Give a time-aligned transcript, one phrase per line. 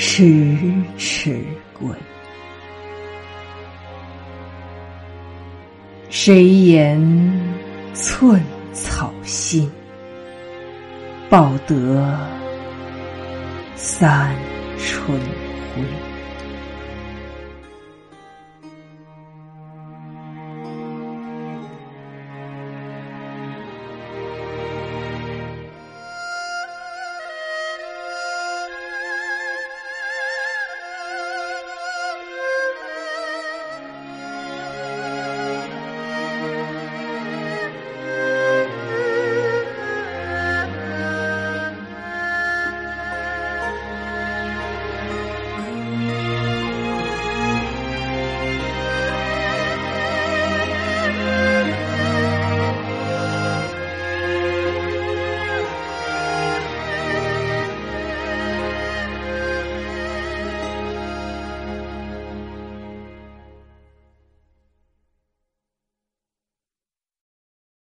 [0.00, 0.56] 迟
[0.96, 1.44] 迟
[1.76, 1.88] 归，
[6.08, 6.96] 谁言
[7.92, 8.40] 寸
[8.72, 9.68] 草心，
[11.28, 12.16] 报得
[13.74, 14.32] 三
[14.78, 15.18] 春
[15.74, 16.07] 晖。